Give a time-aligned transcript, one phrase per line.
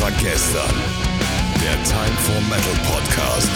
[0.00, 0.76] War gestern?
[1.60, 3.50] Der Time for Metal Podcast.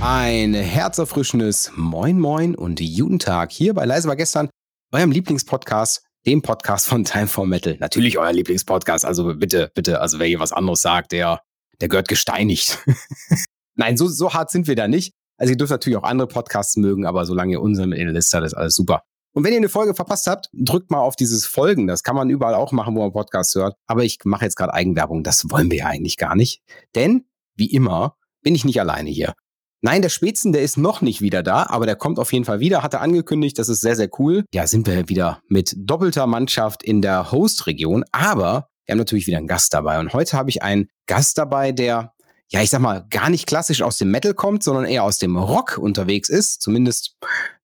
[0.00, 4.48] Ein herzerfrischendes Moin Moin und guten Tag hier bei Leise war gestern,
[4.92, 7.76] eurem Lieblingspodcast, dem Podcast von Time for Metal.
[7.80, 11.42] Natürlich euer Lieblingspodcast, also bitte, bitte, also wer hier was anderes sagt, der,
[11.82, 12.78] der gehört gesteinigt.
[13.74, 15.12] Nein, so, so hart sind wir da nicht.
[15.36, 18.38] Also ihr dürft natürlich auch andere Podcasts mögen, aber solange ihr unseren in der Liste
[18.38, 19.02] habt, ist alles super.
[19.36, 21.86] Und wenn ihr eine Folge verpasst habt, drückt mal auf dieses Folgen.
[21.86, 23.76] Das kann man überall auch machen, wo man Podcasts hört.
[23.86, 25.24] Aber ich mache jetzt gerade Eigenwerbung.
[25.24, 26.62] Das wollen wir ja eigentlich gar nicht.
[26.94, 29.34] Denn, wie immer, bin ich nicht alleine hier.
[29.82, 32.60] Nein, der Spätzen, der ist noch nicht wieder da, aber der kommt auf jeden Fall
[32.60, 34.46] wieder, hat er angekündigt, das ist sehr, sehr cool.
[34.54, 39.36] Ja, sind wir wieder mit doppelter Mannschaft in der Host-Region, aber wir haben natürlich wieder
[39.36, 40.00] einen Gast dabei.
[40.00, 42.14] Und heute habe ich einen Gast dabei, der
[42.50, 45.36] ja, ich sag mal, gar nicht klassisch aus dem Metal kommt, sondern eher aus dem
[45.36, 46.62] Rock unterwegs ist.
[46.62, 47.16] Zumindest,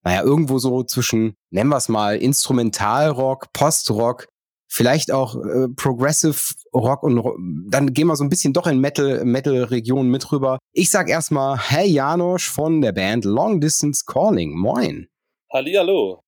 [0.02, 4.26] naja, irgendwo so zwischen, nennen wir es mal, Instrumentalrock, Postrock,
[4.68, 7.22] vielleicht auch äh, Progressive Rock und
[7.70, 10.58] dann gehen wir so ein bisschen doch in Metal, Metal-Regionen mit rüber.
[10.72, 14.58] Ich sag erstmal, hey Janosch von der Band Long Distance Calling.
[14.58, 15.08] Moin.
[15.52, 16.22] Hallihallo.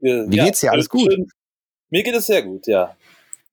[0.00, 0.72] Äh, Wie ja, geht's dir?
[0.72, 1.12] Alles gut?
[1.12, 1.28] Schön.
[1.90, 2.96] Mir geht es sehr gut, ja.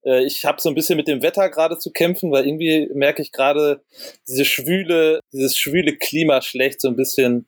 [0.06, 3.22] Äh, ich habe so ein bisschen mit dem Wetter gerade zu kämpfen, weil irgendwie merke
[3.22, 3.82] ich gerade
[4.28, 7.48] diese schwüle, dieses schwüle Klima schlecht so ein bisschen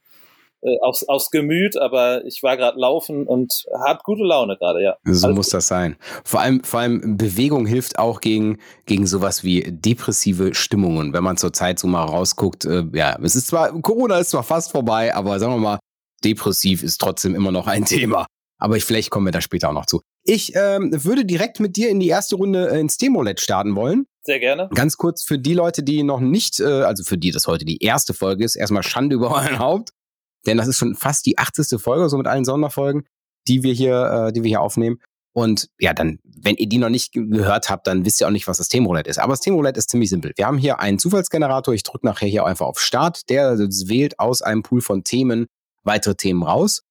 [0.62, 4.98] äh, aufs, aufs Gemüt, aber ich war gerade laufen und habe gute Laune gerade, ja.
[5.04, 5.54] So Alles muss gut.
[5.54, 5.98] das sein.
[6.24, 11.14] Vor allem, vor allem Bewegung hilft auch gegen, gegen sowas wie depressive Stimmungen.
[11.14, 14.44] Wenn man zur Zeit so mal rausguckt, äh, ja, es ist zwar, Corona ist zwar
[14.44, 15.80] fast vorbei, aber sagen wir mal,
[16.24, 18.26] depressiv ist trotzdem immer noch ein Thema.
[18.60, 20.02] Aber ich, vielleicht kommen wir da später auch noch zu.
[20.30, 24.08] Ich ähm, würde direkt mit dir in die erste Runde äh, ins Demolet starten wollen.
[24.24, 24.70] Sehr gerne.
[24.76, 27.82] Ganz kurz für die Leute, die noch nicht, äh, also für die das heute die
[27.82, 29.92] erste Folge ist, erstmal Schande über euren Haupt.
[30.46, 31.80] Denn das ist schon fast die 80.
[31.82, 33.06] Folge, so mit allen Sonderfolgen,
[33.48, 35.00] die wir hier, äh, die wir hier aufnehmen.
[35.32, 38.48] Und ja, dann, wenn ihr die noch nicht gehört habt, dann wisst ihr auch nicht,
[38.48, 39.20] was das Themenroulette ist.
[39.20, 40.34] Aber das Themenroulette ist ziemlich simpel.
[40.36, 41.74] Wir haben hier einen Zufallsgenerator.
[41.74, 43.30] Ich drücke nachher hier einfach auf Start.
[43.30, 45.48] Der wählt aus einem Pool von Themen
[45.84, 46.82] weitere Themen raus.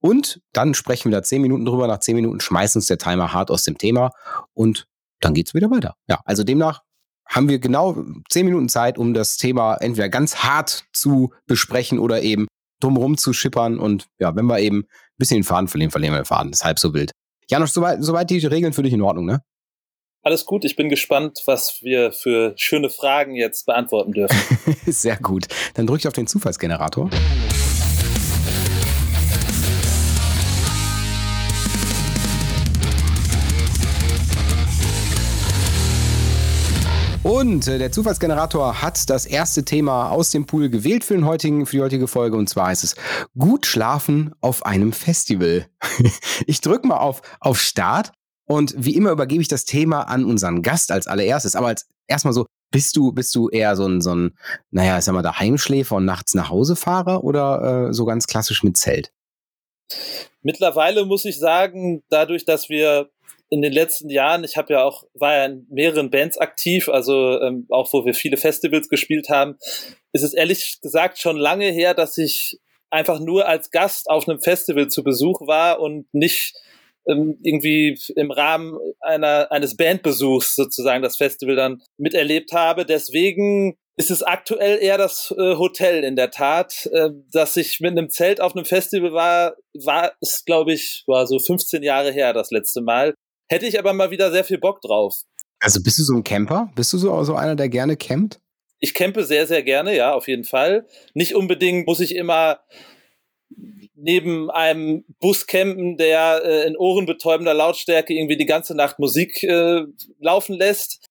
[0.00, 1.86] Und dann sprechen wir da zehn Minuten drüber.
[1.86, 4.10] Nach zehn Minuten schmeißen uns der Timer hart aus dem Thema
[4.54, 4.86] und
[5.20, 5.96] dann geht's wieder weiter.
[6.08, 6.82] Ja, also demnach
[7.28, 12.22] haben wir genau zehn Minuten Zeit, um das Thema entweder ganz hart zu besprechen oder
[12.22, 12.46] eben
[12.80, 13.78] drumherum zu schippern.
[13.78, 16.50] Und ja, wenn wir eben ein bisschen den Faden verlieren, verlieren wir den Faden.
[16.50, 17.12] Das ist halb so wild.
[17.50, 19.42] Janosch, soweit, soweit die Regeln für dich in Ordnung, ne?
[20.22, 24.36] Alles gut, ich bin gespannt, was wir für schöne Fragen jetzt beantworten dürfen.
[24.86, 25.46] Sehr gut.
[25.74, 27.08] Dann drücke ich auf den Zufallsgenerator.
[37.48, 41.64] Und äh, der Zufallsgenerator hat das erste Thema aus dem Pool gewählt für, den heutigen,
[41.64, 42.36] für die heutige Folge.
[42.36, 42.94] Und zwar ist es
[43.38, 45.66] gut schlafen auf einem Festival.
[46.46, 48.12] ich drücke mal auf, auf Start.
[48.46, 51.56] Und wie immer übergebe ich das Thema an unseren Gast als allererstes.
[51.56, 54.36] Aber als erstmal so, bist du, bist du eher so ein, so ein,
[54.70, 58.26] naja, ich sag mal, der Heimschläfer und nachts nach Hause Fahrer oder äh, so ganz
[58.26, 59.10] klassisch mit Zelt?
[60.42, 63.08] Mittlerweile muss ich sagen, dadurch, dass wir
[63.50, 67.40] in den letzten Jahren, ich habe ja auch, war ja in mehreren Bands aktiv, also
[67.40, 69.56] ähm, auch wo wir viele Festivals gespielt haben,
[70.12, 72.58] ist es ehrlich gesagt schon lange her, dass ich
[72.90, 76.54] einfach nur als Gast auf einem Festival zu Besuch war und nicht
[77.08, 82.84] ähm, irgendwie im Rahmen einer, eines Bandbesuchs sozusagen das Festival dann miterlebt habe.
[82.84, 87.92] Deswegen ist es aktuell eher das äh, Hotel in der Tat, äh, dass ich mit
[87.92, 92.32] einem Zelt auf einem Festival war, war es glaube ich war so 15 Jahre her
[92.32, 93.14] das letzte Mal.
[93.48, 95.22] Hätte ich aber mal wieder sehr viel Bock drauf.
[95.60, 96.70] Also bist du so ein Camper?
[96.74, 98.40] Bist du so, so einer, der gerne campt?
[98.80, 100.86] Ich campe sehr, sehr gerne, ja, auf jeden Fall.
[101.14, 102.60] Nicht unbedingt muss ich immer
[103.96, 109.82] neben einem Bus campen, der äh, in ohrenbetäubender Lautstärke irgendwie die ganze Nacht Musik äh,
[110.20, 111.04] laufen lässt.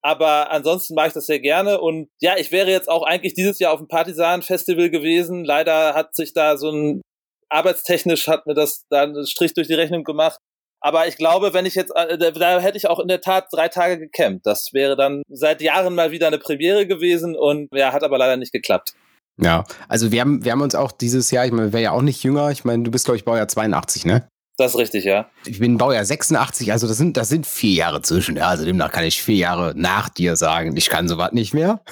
[0.00, 1.80] Aber ansonsten mache ich das sehr gerne.
[1.80, 5.44] Und ja, ich wäre jetzt auch eigentlich dieses Jahr auf dem Partisan-Festival gewesen.
[5.44, 7.02] Leider hat sich da so ein
[7.50, 10.38] arbeitstechnisch hat mir das da einen Strich durch die Rechnung gemacht.
[10.82, 13.68] Aber ich glaube, wenn ich jetzt, äh, da hätte ich auch in der Tat drei
[13.68, 14.44] Tage gecampt.
[14.44, 18.36] Das wäre dann seit Jahren mal wieder eine Premiere gewesen und ja, hat aber leider
[18.36, 18.94] nicht geklappt.
[19.40, 21.90] Ja, also wir haben, wir haben uns auch dieses Jahr, ich meine, wir wären ja
[21.92, 22.50] auch nicht jünger.
[22.50, 24.28] Ich meine, du bist, glaube ich, Baujahr 82, ne?
[24.58, 25.30] Das ist richtig, ja.
[25.46, 28.36] Ich bin Baujahr 86, also das sind, das sind vier Jahre zwischen.
[28.36, 31.82] Ja, also demnach kann ich vier Jahre nach dir sagen, ich kann sowas nicht mehr.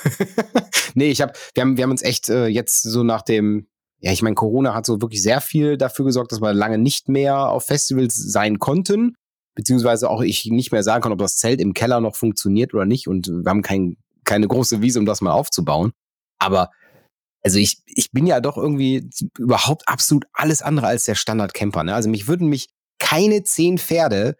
[0.94, 3.66] nee, ich habe, wir haben, wir haben uns echt äh, jetzt so nach dem,
[4.00, 7.08] ja, ich meine, Corona hat so wirklich sehr viel dafür gesorgt, dass wir lange nicht
[7.08, 9.14] mehr auf Festivals sein konnten,
[9.54, 12.86] beziehungsweise auch ich nicht mehr sagen kann, ob das Zelt im Keller noch funktioniert oder
[12.86, 15.92] nicht und wir haben kein, keine große Wiese, um das mal aufzubauen.
[16.38, 16.70] Aber
[17.42, 19.08] also ich, ich bin ja doch irgendwie
[19.38, 21.84] überhaupt absolut alles andere als der Standard-Camper.
[21.84, 21.94] Ne?
[21.94, 22.68] Also mich würden mich
[22.98, 24.36] keine zehn Pferde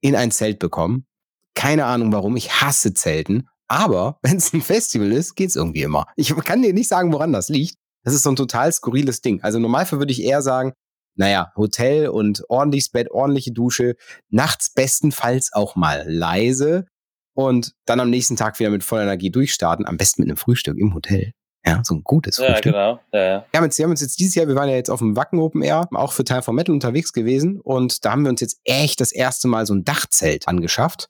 [0.00, 1.06] in ein Zelt bekommen.
[1.54, 2.36] Keine Ahnung warum.
[2.36, 3.48] Ich hasse Zelten.
[3.68, 6.06] Aber wenn es ein Festival ist, geht's irgendwie immer.
[6.16, 7.76] Ich kann dir nicht sagen, woran das liegt.
[8.04, 9.42] Das ist so ein total skurriles Ding.
[9.42, 10.72] Also normalfall würde ich eher sagen,
[11.14, 13.96] naja, Hotel und ordentliches Bett, ordentliche Dusche,
[14.30, 16.86] nachts bestenfalls auch mal leise
[17.34, 20.78] und dann am nächsten Tag wieder mit voller Energie durchstarten, am besten mit einem Frühstück
[20.78, 21.32] im Hotel.
[21.64, 22.74] Ja, so ein gutes Frühstück.
[22.74, 23.00] Ja, genau.
[23.12, 23.46] Ja, ja.
[23.52, 25.86] Wir, haben uns jetzt dieses Jahr, wir waren ja jetzt auf dem Wacken Open Air,
[25.92, 29.12] auch für Teil von Metal unterwegs gewesen und da haben wir uns jetzt echt das
[29.12, 31.08] erste Mal so ein Dachzelt angeschafft.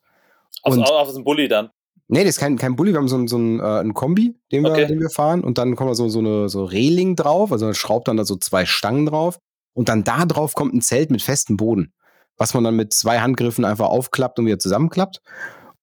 [0.61, 1.69] Auf, Und- auf dem Bulli dann.
[2.09, 4.35] Nee, das ist kein, kein Bulli, wir haben so, ein- so ein, äh, ein Kombi,
[4.51, 4.85] den wir, Okay.
[4.87, 7.73] den wir fahren und dann kommt da so, so eine so Reling drauf, also man
[7.73, 9.39] schraubt dann da so zwei Stangen drauf
[9.73, 11.93] und dann da drauf kommt ein Zelt mit festem Boden,
[12.37, 15.21] was man dann mit zwei Handgriffen einfach aufklappt und wieder zusammenklappt.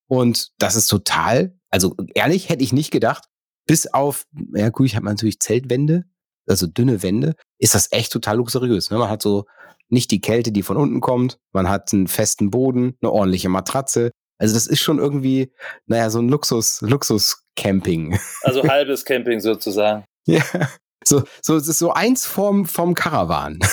[0.09, 3.25] Und das ist total, also ehrlich hätte ich nicht gedacht,
[3.67, 4.25] bis auf,
[4.55, 6.05] ja gut, ich habe natürlich Zeltwände,
[6.47, 8.91] also dünne Wände, ist das echt total luxuriös.
[8.91, 8.99] Ne?
[8.99, 9.45] Man hat so
[9.89, 14.11] nicht die Kälte, die von unten kommt, man hat einen festen Boden, eine ordentliche Matratze.
[14.41, 15.53] Also das ist schon irgendwie,
[15.87, 18.19] naja, so ein Luxus, Luxus-Camping.
[18.43, 20.05] Also halbes Camping sozusagen.
[20.27, 20.43] ja.
[21.07, 23.59] So, so, es ist so eins vom, vom Karawan.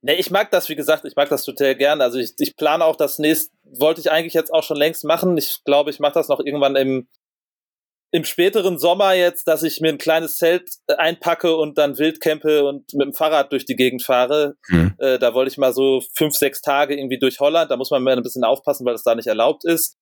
[0.00, 2.00] Nee, ich mag das, wie gesagt, ich mag das total gern.
[2.00, 5.36] Also ich, ich plane auch das nächste, wollte ich eigentlich jetzt auch schon längst machen.
[5.36, 7.08] Ich glaube, ich mache das noch irgendwann im,
[8.10, 12.20] im späteren Sommer jetzt, dass ich mir ein kleines Zelt äh, einpacke und dann wild
[12.20, 14.56] campe und mit dem Fahrrad durch die Gegend fahre.
[14.68, 14.94] Hm.
[14.98, 17.70] Äh, da wollte ich mal so fünf, sechs Tage irgendwie durch Holland.
[17.70, 19.96] Da muss man mal ein bisschen aufpassen, weil das da nicht erlaubt ist.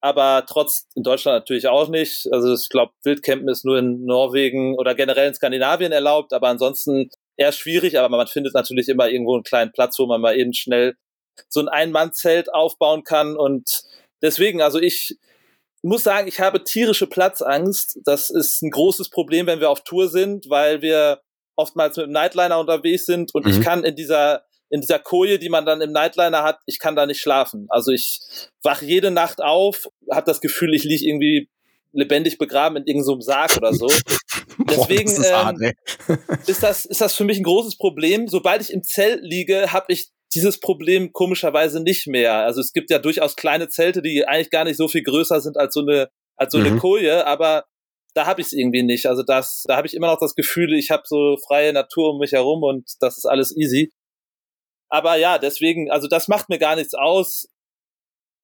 [0.00, 2.26] Aber trotz in Deutschland natürlich auch nicht.
[2.32, 7.10] Also ich glaube, Wildcampen ist nur in Norwegen oder generell in Skandinavien erlaubt, aber ansonsten
[7.36, 7.96] eher schwierig.
[7.96, 10.96] Aber man findet natürlich immer irgendwo einen kleinen Platz, wo man mal eben schnell
[11.48, 13.36] so ein Ein-Mann-Zelt aufbauen kann.
[13.36, 13.84] Und
[14.20, 15.16] deswegen, also ich
[15.82, 17.98] muss sagen, ich habe tierische Platzangst.
[18.04, 21.20] Das ist ein großes Problem, wenn wir auf Tour sind, weil wir
[21.56, 23.52] oftmals mit dem Nightliner unterwegs sind und Mhm.
[23.52, 26.96] ich kann in dieser in dieser Koje, die man dann im Nightliner hat, ich kann
[26.96, 27.66] da nicht schlafen.
[27.68, 28.20] Also ich
[28.62, 31.50] wach jede Nacht auf, habe das Gefühl, ich liege irgendwie
[31.92, 33.86] lebendig begraben in irgendeinem Sarg oder so.
[34.70, 35.74] Deswegen, das ist hart, ähm,
[36.08, 36.16] ey.
[36.46, 38.28] Ist das, ist das für mich ein großes Problem.
[38.28, 42.34] Sobald ich im Zelt liege, habe ich dieses Problem komischerweise nicht mehr.
[42.34, 45.56] Also es gibt ja durchaus kleine Zelte, die eigentlich gar nicht so viel größer sind
[45.56, 46.78] als so eine, als so eine Mhm.
[46.78, 47.64] Koje, aber
[48.14, 49.06] da habe ich es irgendwie nicht.
[49.06, 52.18] Also das, da habe ich immer noch das Gefühl, ich habe so freie Natur um
[52.18, 53.92] mich herum und das ist alles easy.
[54.88, 57.48] Aber ja, deswegen, also das macht mir gar nichts aus.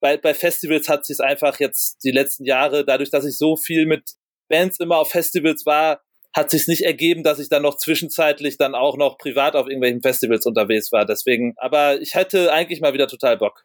[0.00, 3.84] Bei, bei Festivals hat sich einfach jetzt die letzten Jahre, dadurch, dass ich so viel
[3.84, 4.12] mit
[4.49, 6.00] Bands immer auf Festivals war,
[6.34, 10.02] hat sich nicht ergeben, dass ich dann noch zwischenzeitlich dann auch noch privat auf irgendwelchen
[10.02, 11.04] Festivals unterwegs war.
[11.04, 13.64] Deswegen, aber ich hätte eigentlich mal wieder total Bock.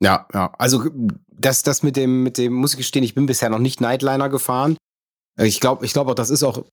[0.00, 0.52] Ja, ja.
[0.58, 0.84] Also
[1.28, 4.28] das, das mit dem, mit dem, muss ich gestehen, ich bin bisher noch nicht Nightliner
[4.28, 4.76] gefahren.
[5.38, 6.64] Ich glaube, ich glaube auch, das ist auch,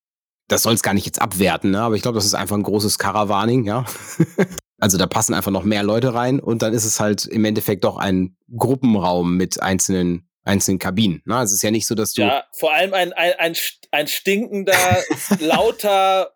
[0.47, 1.81] das soll es gar nicht jetzt abwerten, ne?
[1.81, 3.85] aber ich glaube, das ist einfach ein großes Caravaning, ja.
[4.79, 7.83] also da passen einfach noch mehr Leute rein und dann ist es halt im Endeffekt
[7.83, 11.21] doch ein Gruppenraum mit einzelnen, einzelnen Kabinen.
[11.25, 11.35] Ne?
[11.35, 12.21] Also es ist ja nicht so, dass du.
[12.23, 13.55] Ja, vor allem ein, ein, ein,
[13.91, 15.03] ein stinkender,
[15.39, 16.33] lauter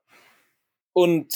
[0.93, 1.27] und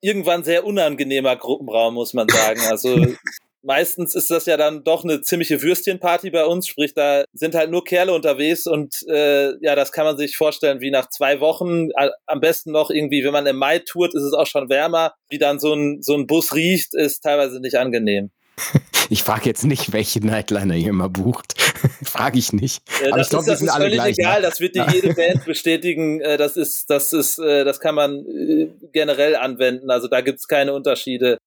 [0.00, 2.60] irgendwann sehr unangenehmer Gruppenraum, muss man sagen.
[2.68, 3.06] Also
[3.62, 7.70] meistens ist das ja dann doch eine ziemliche Würstchenparty bei uns, sprich, da sind halt
[7.70, 11.88] nur Kerle unterwegs und äh, ja, das kann man sich vorstellen, wie nach zwei Wochen,
[11.96, 15.12] a- am besten noch irgendwie, wenn man im Mai tourt, ist es auch schon wärmer,
[15.28, 18.30] wie dann so ein, so ein Bus riecht, ist teilweise nicht angenehm.
[19.10, 21.60] Ich frage jetzt nicht, welche Nightliner ihr immer bucht.
[22.04, 22.80] frage ich nicht.
[23.02, 24.46] Äh, Aber das ich glaub, ist, die das sind ist alle völlig gleich, egal, ne?
[24.46, 26.20] das wird dir jede Band bestätigen.
[26.20, 29.90] Äh, das ist, das ist, äh, das kann man äh, generell anwenden.
[29.90, 31.38] Also da gibt's keine Unterschiede.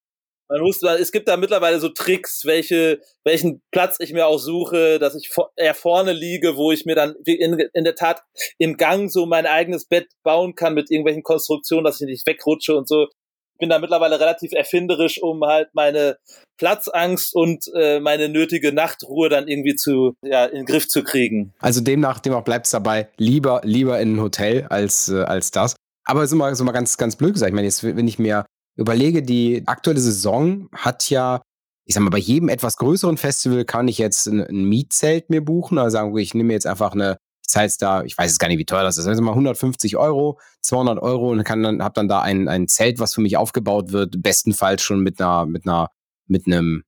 [0.50, 5.00] Man muss, es gibt da mittlerweile so Tricks, welche, welchen Platz ich mir auch suche,
[5.00, 8.24] dass ich vor, eher vorne liege, wo ich mir dann in, in der Tat
[8.58, 12.76] im Gang so mein eigenes Bett bauen kann mit irgendwelchen Konstruktionen, dass ich nicht wegrutsche
[12.76, 13.08] und so.
[13.54, 16.18] Ich bin da mittlerweile relativ erfinderisch, um halt meine
[16.58, 21.54] Platzangst und äh, meine nötige Nachtruhe dann irgendwie zu, ja, in den Griff zu kriegen.
[21.60, 25.76] Also demnach, demnach bleibt es dabei, lieber, lieber in ein Hotel als, äh, als das.
[26.06, 27.50] Aber so mal, so mal ganz, ganz blöd gesagt.
[27.50, 28.46] Ich meine, jetzt, wenn ich mir
[28.76, 31.42] überlege, die aktuelle Saison hat ja,
[31.86, 35.44] ich sag mal, bei jedem etwas größeren Festival kann ich jetzt ein, ein Mietzelt mir
[35.44, 35.78] buchen.
[35.78, 37.18] Also sagen wir, ich nehme jetzt einfach eine,
[37.62, 40.40] jetzt da, ich weiß jetzt gar nicht, wie teuer das ist, also mal 150 Euro,
[40.62, 43.92] 200 Euro und kann dann, hab dann da ein, ein Zelt, was für mich aufgebaut
[43.92, 45.90] wird, bestenfalls schon mit einer, mit einer,
[46.28, 46.84] mit einem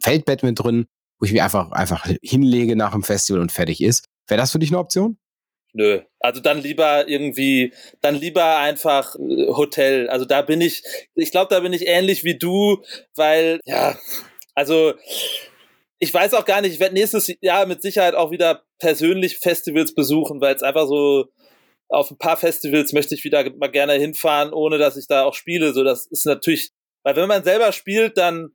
[0.00, 0.86] Feldbett mit drin,
[1.18, 4.06] wo ich mich einfach, einfach hinlege nach dem Festival und fertig ist.
[4.26, 5.18] Wäre das für dich eine Option?
[5.72, 6.00] Nö.
[6.20, 10.08] Also dann lieber irgendwie, dann lieber einfach äh, Hotel.
[10.08, 10.82] Also da bin ich,
[11.14, 12.82] ich glaube, da bin ich ähnlich wie du,
[13.14, 13.96] weil, ja,
[14.54, 14.94] also
[15.98, 19.94] ich weiß auch gar nicht, ich werde nächstes Jahr mit Sicherheit auch wieder persönlich Festivals
[19.94, 21.26] besuchen, weil es einfach so
[21.88, 25.34] auf ein paar Festivals möchte ich wieder mal gerne hinfahren, ohne dass ich da auch
[25.34, 25.72] spiele.
[25.72, 26.72] So, das ist natürlich,
[27.04, 28.50] weil wenn man selber spielt, dann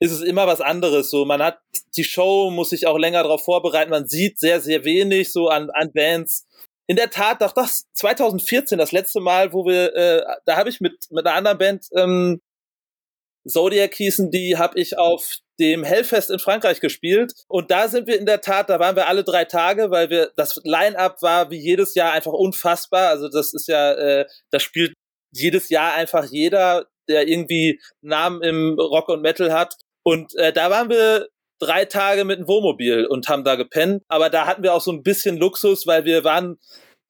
[0.00, 1.10] ist es immer was anderes.
[1.10, 1.58] So, man hat
[1.96, 3.90] die Show, muss sich auch länger darauf vorbereiten.
[3.90, 6.46] Man sieht sehr, sehr wenig so an, an Bands.
[6.86, 10.80] In der Tat, doch das 2014, das letzte Mal, wo wir, äh, da habe ich
[10.80, 12.40] mit mit einer anderen Band ähm,
[13.46, 17.32] Zodiac hießen die, habe ich auf dem Hellfest in Frankreich gespielt.
[17.48, 20.30] Und da sind wir in der Tat, da waren wir alle drei Tage, weil wir,
[20.36, 23.08] das Line-Up war wie jedes Jahr einfach unfassbar.
[23.08, 24.94] Also das ist ja, äh, das spielt
[25.32, 29.76] jedes Jahr einfach jeder, der irgendwie Namen im Rock und Metal hat.
[30.04, 31.28] Und äh, da waren wir
[31.60, 34.02] drei Tage mit dem Wohnmobil und haben da gepennt.
[34.08, 36.58] Aber da hatten wir auch so ein bisschen Luxus, weil wir waren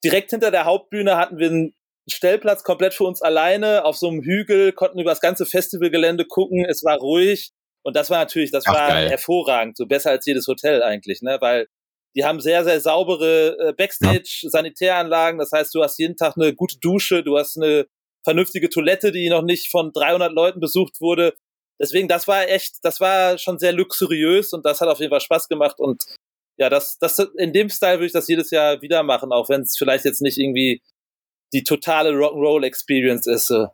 [0.03, 1.73] direkt hinter der Hauptbühne hatten wir einen
[2.07, 6.65] Stellplatz komplett für uns alleine auf so einem Hügel, konnten über das ganze Festivalgelände gucken.
[6.65, 7.51] Es war ruhig.
[7.83, 9.09] Und das war natürlich, das Ach, war geil.
[9.09, 11.37] hervorragend, so besser als jedes Hotel eigentlich, ne?
[11.39, 11.67] Weil
[12.15, 15.39] die haben sehr, sehr saubere äh, Backstage-Sanitäranlagen.
[15.39, 17.87] Das heißt, du hast jeden Tag eine gute Dusche, du hast eine
[18.23, 21.35] vernünftige Toilette, die noch nicht von 300 Leuten besucht wurde.
[21.79, 25.21] Deswegen, das war echt, das war schon sehr luxuriös und das hat auf jeden Fall
[25.21, 26.03] Spaß gemacht und
[26.57, 29.61] ja, das, das, in dem Style würde ich das jedes Jahr wieder machen, auch wenn
[29.61, 30.81] es vielleicht jetzt nicht irgendwie
[31.53, 33.47] die totale Rock'n'Roll Experience ist.
[33.47, 33.67] So.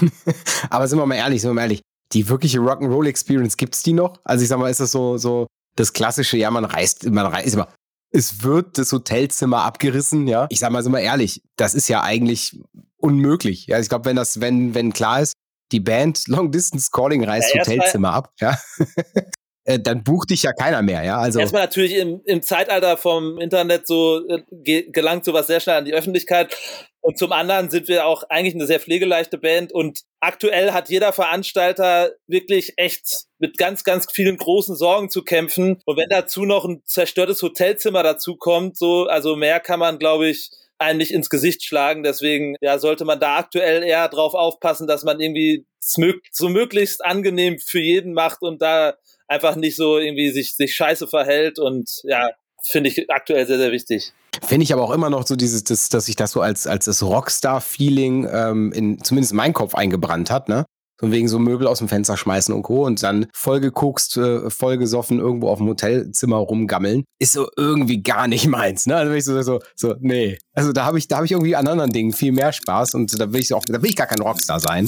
[0.70, 3.92] Aber sind wir mal ehrlich, sind wir mal ehrlich, die wirkliche Rock'n'Roll Experience gibt's die
[3.92, 4.20] noch?
[4.24, 7.54] Also ich sag mal, ist das so, so das klassische, ja, man reist, man reist
[7.54, 7.68] immer.
[8.10, 10.46] Es wird das Hotelzimmer abgerissen, ja.
[10.50, 12.60] Ich sag mal, sind wir ehrlich, das ist ja eigentlich
[12.98, 13.66] unmöglich.
[13.66, 15.34] Ja, ich glaube, wenn das, wenn, wenn klar ist,
[15.72, 18.58] die Band Long Distance Calling reißt ja, Hotelzimmer ab, ja.
[19.64, 21.18] Äh, dann bucht dich ja keiner mehr, ja.
[21.18, 24.42] Also erstmal natürlich im, im Zeitalter vom Internet so äh,
[24.90, 26.56] gelangt sowas sehr schnell an die Öffentlichkeit.
[27.00, 31.12] Und zum anderen sind wir auch eigentlich eine sehr pflegeleichte Band und aktuell hat jeder
[31.12, 35.80] Veranstalter wirklich echt mit ganz, ganz vielen großen Sorgen zu kämpfen.
[35.84, 40.28] Und wenn dazu noch ein zerstörtes Hotelzimmer dazu kommt, so, also mehr kann man, glaube
[40.28, 40.50] ich,
[40.82, 42.02] einem nicht ins Gesicht schlagen.
[42.02, 47.58] Deswegen ja, sollte man da aktuell eher drauf aufpassen, dass man irgendwie so möglichst angenehm
[47.58, 48.94] für jeden macht und da
[49.28, 52.30] einfach nicht so irgendwie sich, sich scheiße verhält und ja,
[52.70, 54.12] finde ich aktuell sehr, sehr wichtig.
[54.44, 56.86] Finde ich aber auch immer noch so dieses, das, dass sich das so als, als
[56.86, 60.64] das Rockstar-Feeling ähm, in zumindest in meinen Kopf eingebrannt hat, ne?
[61.02, 62.86] Von wegen so Möbel aus dem Fenster schmeißen und Co.
[62.86, 68.46] und dann vollgeguckst, äh, vollgesoffen irgendwo auf dem Hotelzimmer rumgammeln, ist so irgendwie gar nicht
[68.48, 68.94] meins, ne?
[68.94, 70.38] Also ich so, so, so, nee.
[70.54, 73.32] Also da habe ich, da ich irgendwie an anderen Dingen viel mehr Spaß und da
[73.32, 74.86] will ich auch, da will ich gar kein Rockstar sein.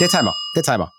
[0.00, 0.90] Der Timer, der Timer.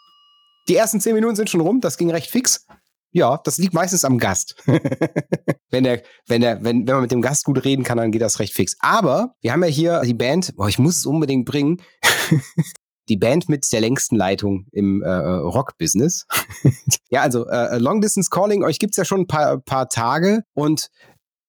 [0.68, 2.68] Die ersten zehn Minuten sind schon rum, das ging recht fix.
[3.12, 4.62] Ja, das liegt meistens am Gast.
[5.72, 8.22] wenn, der, wenn, der, wenn, wenn man mit dem Gast gut reden kann, dann geht
[8.22, 8.76] das recht fix.
[8.80, 11.82] Aber wir haben ja hier die Band, boah, ich muss es unbedingt bringen.
[13.10, 16.26] die Band mit der längsten Leitung im äh, Rock-Business.
[17.10, 20.90] ja, also äh, Long Distance Calling, euch gibt's ja schon ein paar, paar Tage und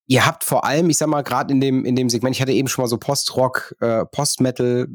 [0.06, 2.52] ihr habt vor allem, ich sag mal, gerade in dem, in dem Segment, ich hatte
[2.52, 4.88] eben schon mal so Post-Rock, äh, Post-Metal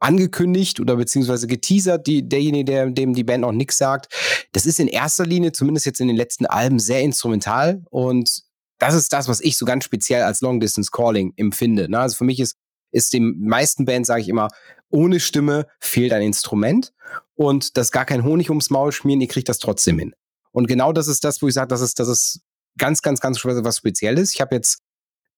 [0.00, 4.12] angekündigt oder beziehungsweise geteasert, die, derjenige, der, dem die Band noch nichts sagt.
[4.52, 8.42] Das ist in erster Linie, zumindest jetzt in den letzten Alben, sehr instrumental und
[8.82, 11.88] das ist das, was ich so ganz speziell als Long Distance Calling empfinde.
[11.88, 12.00] Ne?
[12.00, 12.56] Also für mich ist,
[12.92, 14.48] ist den meisten Bands, sage ich immer,
[14.90, 16.92] ohne Stimme fehlt ein Instrument
[17.34, 20.14] und das gar kein Honig ums Maul schmieren, ihr kriegt das trotzdem hin.
[20.52, 22.40] Und genau das ist das, wo ich sage, das ist, das ist
[22.78, 24.34] ganz, ganz, ganz was Spezielles.
[24.34, 24.78] Ich habe jetzt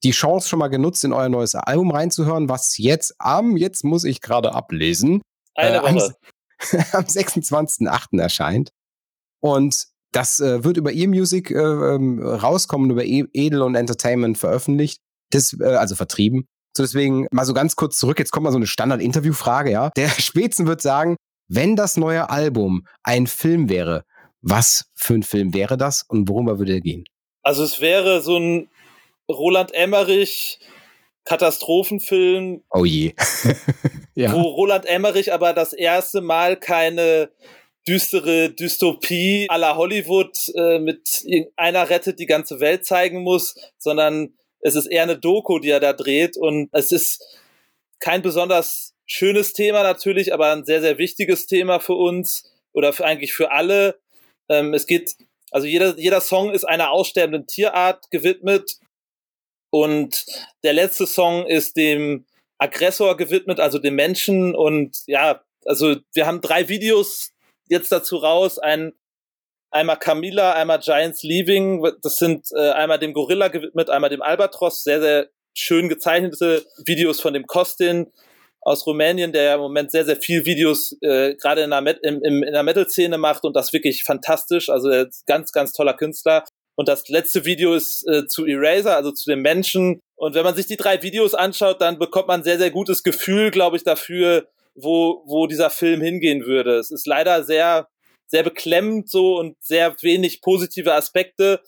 [0.03, 4.05] die Chance schon mal genutzt, in euer neues Album reinzuhören, was jetzt am, jetzt muss
[4.05, 5.23] ich gerade ablesen,
[5.55, 5.97] äh, am,
[6.93, 8.21] am 26.08.
[8.21, 8.71] erscheint.
[9.41, 15.01] Und das äh, wird über E-Music äh, ähm, rauskommen, über e Edel und Entertainment veröffentlicht,
[15.31, 16.47] das, äh, also vertrieben.
[16.77, 19.91] So deswegen mal so ganz kurz zurück, jetzt kommt mal so eine Standard-Interview-Frage, ja.
[19.97, 21.17] Der Spätzen wird sagen,
[21.49, 24.05] wenn das neue Album ein Film wäre,
[24.41, 27.05] was für ein Film wäre das und worüber würde er gehen?
[27.43, 28.69] Also es wäre so ein
[29.29, 30.59] Roland Emmerich
[31.25, 32.63] Katastrophenfilm.
[32.71, 33.15] Oh je.
[34.15, 34.33] ja.
[34.33, 37.31] Wo Roland Emmerich aber das erste Mal keine
[37.87, 41.25] düstere Dystopie à la Hollywood äh, mit
[41.57, 44.35] einer rettet die ganze Welt zeigen muss, sondern
[44.65, 47.23] es ist eher eine Doku, die er da dreht und es ist
[48.01, 53.05] kein besonders schönes Thema natürlich, aber ein sehr, sehr wichtiges Thema für uns oder für,
[53.05, 54.01] eigentlich für alle.
[54.49, 55.17] Ähm, es geht,
[55.51, 58.79] also jeder, jeder Song ist einer aussterbenden Tierart gewidmet
[59.71, 60.25] und
[60.63, 62.25] der letzte Song ist dem
[62.59, 64.55] Aggressor gewidmet, also dem Menschen.
[64.55, 67.33] Und ja, also wir haben drei Videos
[67.69, 68.59] jetzt dazu raus.
[68.59, 68.95] Ein,
[69.75, 71.85] einmal Camilla, einmal Giants Leaving.
[72.03, 74.85] Das sind äh, einmal dem Gorilla gewidmet, einmal dem Albatros.
[74.85, 78.13] Sehr, sehr schön gezeichnete Videos von dem Kostin
[78.61, 81.99] aus Rumänien, der ja im Moment sehr, sehr viel Videos äh, gerade in der, Met
[82.03, 84.71] im, im, in der Metal-Szene macht und das wirklich fantastisch.
[84.71, 84.91] Also
[85.27, 86.45] ganz, ganz toller Künstler.
[86.77, 90.01] Und das letzte Video ist äh, zu Eraser, also zu dem Menschen.
[90.17, 93.51] Und wenn man sich die drei Videos anschaut, dann bekommt man sehr, sehr gutes Gefühl,
[93.51, 96.79] glaube ich, dafür, wo, wo dieser Film hingehen würde.
[96.79, 97.89] Es ist leider sehr
[98.27, 101.61] sehr beklemmend so und sehr wenig positive Aspekte.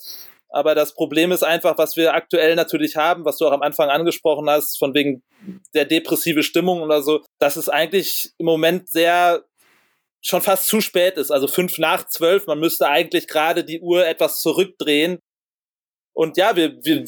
[0.48, 3.90] Aber das Problem ist einfach, was wir aktuell natürlich haben, was du auch am Anfang
[3.90, 5.22] angesprochen hast, von wegen
[5.74, 9.44] der depressive Stimmung oder so, dass es eigentlich im Moment sehr
[10.22, 11.30] schon fast zu spät ist.
[11.30, 15.18] Also fünf nach zwölf, man müsste eigentlich gerade die Uhr etwas zurückdrehen.
[16.14, 17.04] Und ja, wir, wir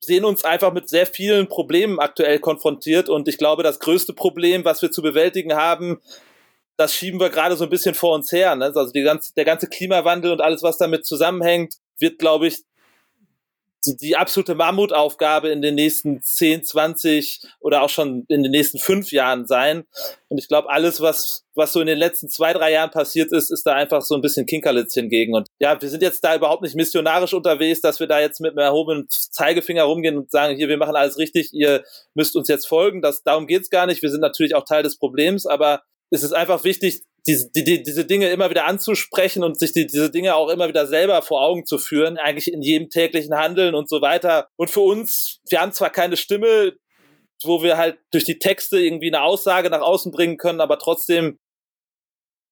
[0.00, 3.08] sehen uns einfach mit sehr vielen Problemen aktuell konfrontiert.
[3.08, 6.00] Und ich glaube, das größte Problem, was wir zu bewältigen haben,
[6.80, 8.56] das schieben wir gerade so ein bisschen vor uns her.
[8.56, 8.64] Ne?
[8.64, 12.64] Also die ganze, der ganze Klimawandel und alles, was damit zusammenhängt, wird, glaube ich,
[13.84, 19.12] die absolute Mammutaufgabe in den nächsten 10, 20 oder auch schon in den nächsten fünf
[19.12, 19.84] Jahren sein.
[20.28, 23.50] Und ich glaube, alles, was, was so in den letzten zwei, drei Jahren passiert ist,
[23.50, 25.34] ist da einfach so ein bisschen Kinkerlitz hingegen.
[25.34, 28.52] Und ja, wir sind jetzt da überhaupt nicht missionarisch unterwegs, dass wir da jetzt mit
[28.52, 31.82] einem erhobenen Zeigefinger rumgehen und sagen, hier, wir machen alles richtig, ihr
[32.14, 33.00] müsst uns jetzt folgen.
[33.00, 34.02] Das, darum geht's gar nicht.
[34.02, 38.04] Wir sind natürlich auch Teil des Problems, aber es ist einfach wichtig, diese, die, diese
[38.04, 41.66] Dinge immer wieder anzusprechen und sich die, diese Dinge auch immer wieder selber vor Augen
[41.66, 44.48] zu führen, eigentlich in jedem täglichen Handeln und so weiter.
[44.56, 46.72] Und für uns, wir haben zwar keine Stimme,
[47.44, 51.38] wo wir halt durch die Texte irgendwie eine Aussage nach außen bringen können, aber trotzdem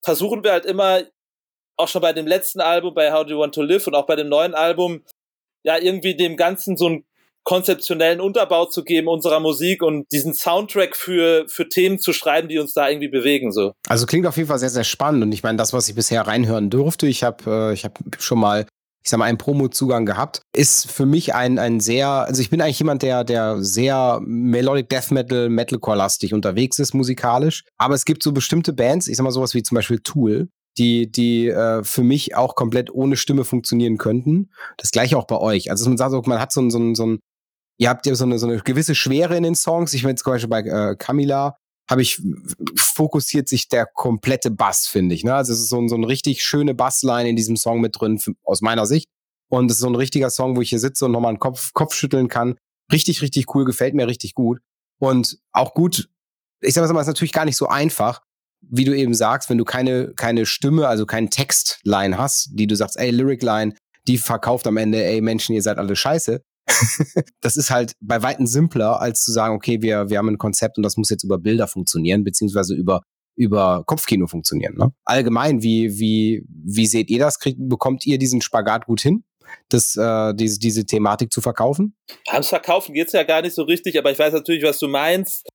[0.05, 1.03] versuchen wir halt immer,
[1.77, 4.07] auch schon bei dem letzten Album, bei How Do You Want to Live und auch
[4.07, 5.05] bei dem neuen Album,
[5.65, 7.08] ja, irgendwie dem Ganzen so ein
[7.49, 12.59] konzeptionellen Unterbau zu geben unserer Musik und diesen Soundtrack für, für Themen zu schreiben, die
[12.59, 13.53] uns da irgendwie bewegen.
[13.53, 13.73] So.
[13.89, 15.23] Also klingt auf jeden Fall sehr, sehr spannend.
[15.23, 18.67] Und ich meine, das, was ich bisher reinhören durfte, ich habe äh, hab schon mal
[19.03, 22.61] ich sag mal, einen Promo-Zugang gehabt, ist für mich ein, ein sehr, also ich bin
[22.61, 27.65] eigentlich jemand, der, der sehr Melodic Death Metal, Metalcore-lastig unterwegs ist, musikalisch.
[27.79, 31.11] Aber es gibt so bestimmte Bands, ich sag mal sowas wie zum Beispiel Tool, die,
[31.11, 34.51] die äh, für mich auch komplett ohne Stimme funktionieren könnten.
[34.77, 35.71] Das gleiche auch bei euch.
[35.71, 37.17] Also man sagt, man hat so so so
[37.79, 39.95] ihr habt ja so eine, so eine gewisse Schwere in den Songs.
[39.95, 41.57] Ich meine, zum Beispiel bei äh, Camila
[41.89, 42.21] habe ich
[42.77, 45.25] fokussiert sich der komplette Bass, finde ich.
[45.25, 45.35] Ne?
[45.35, 48.21] Also es ist so, ein, so ein richtig schöne Bassline in diesem Song mit drin,
[48.45, 49.09] aus meiner Sicht.
[49.51, 51.73] Und es ist so ein richtiger Song, wo ich hier sitze und nochmal einen Kopf,
[51.73, 52.57] Kopf schütteln kann.
[52.93, 54.61] Richtig, richtig cool, gefällt mir richtig gut.
[55.01, 56.11] Und auch gut,
[56.61, 58.21] ich sag mal, es ist natürlich gar nicht so einfach,
[58.61, 62.75] wie du eben sagst, wenn du keine, keine Stimme, also keinen Textline hast, die du
[62.75, 63.75] sagst, ey, Lyric-Line,
[64.07, 66.43] die verkauft am Ende, ey, Menschen, ihr seid alle scheiße.
[67.41, 70.77] das ist halt bei Weitem simpler, als zu sagen, okay, wir, wir haben ein Konzept
[70.77, 73.03] und das muss jetzt über Bilder funktionieren, beziehungsweise über,
[73.37, 74.75] über Kopfkino funktionieren.
[74.77, 74.93] Ne?
[75.05, 77.39] Allgemein, wie, wie, wie seht ihr das?
[77.39, 79.25] Kriegt, bekommt ihr diesen Spagat gut hin?
[79.71, 81.97] Das, äh, diese, diese Thematik zu verkaufen?
[82.27, 85.49] Ans Verkaufen geht's ja gar nicht so richtig, aber ich weiß natürlich, was du meinst.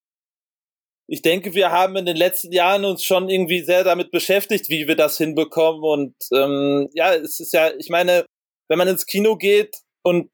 [1.08, 4.88] Ich denke, wir haben in den letzten Jahren uns schon irgendwie sehr damit beschäftigt, wie
[4.88, 5.84] wir das hinbekommen.
[5.84, 8.26] Und ähm, ja, es ist ja, ich meine,
[8.70, 10.30] wenn man ins Kino geht und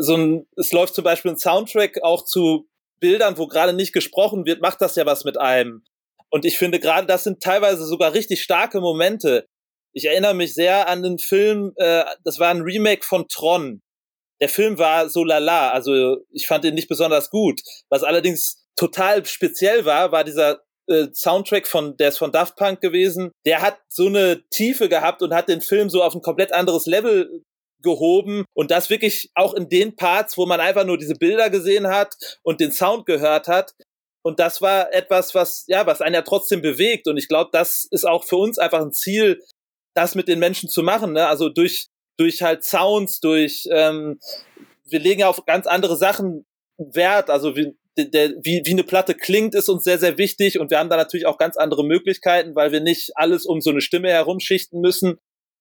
[0.00, 2.68] so ein, es läuft zum Beispiel ein Soundtrack auch zu
[3.00, 5.84] Bildern, wo gerade nicht gesprochen wird, macht das ja was mit einem.
[6.30, 9.46] Und ich finde gerade, das sind teilweise sogar richtig starke Momente.
[9.92, 13.82] Ich erinnere mich sehr an den Film, äh, das war ein Remake von Tron.
[14.40, 17.60] Der Film war so lala, also ich fand ihn nicht besonders gut.
[17.90, 22.80] Was allerdings total speziell war, war dieser äh, Soundtrack von, der ist von Daft Punk
[22.80, 23.32] gewesen.
[23.44, 26.86] Der hat so eine Tiefe gehabt und hat den Film so auf ein komplett anderes
[26.86, 27.44] Level
[27.82, 31.88] gehoben und das wirklich auch in den Parts, wo man einfach nur diese Bilder gesehen
[31.88, 33.72] hat und den Sound gehört hat.
[34.22, 37.08] Und das war etwas, was, ja, was einen ja trotzdem bewegt.
[37.08, 39.40] Und ich glaube, das ist auch für uns einfach ein Ziel,
[39.94, 41.12] das mit den Menschen zu machen.
[41.12, 41.26] Ne?
[41.26, 41.88] Also durch,
[42.18, 44.20] durch halt Sounds, durch, ähm,
[44.84, 46.44] wir legen ja auf ganz andere Sachen
[46.76, 47.30] Wert.
[47.30, 50.58] Also wie, der, wie, wie eine Platte klingt, ist uns sehr, sehr wichtig.
[50.58, 53.70] Und wir haben da natürlich auch ganz andere Möglichkeiten, weil wir nicht alles um so
[53.70, 55.18] eine Stimme herumschichten müssen,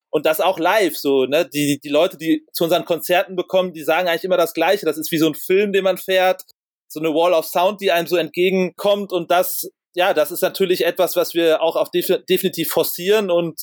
[0.10, 1.48] und das auch live so, ne?
[1.48, 4.86] Die, die Leute, die zu unseren Konzerten bekommen, die sagen eigentlich immer das Gleiche.
[4.86, 6.43] Das ist wie so ein Film, den man fährt,
[6.88, 10.86] so eine Wall of Sound, die einem so entgegenkommt und das ja, das ist natürlich
[10.86, 13.60] etwas, was wir auch auf def definitiv forcieren und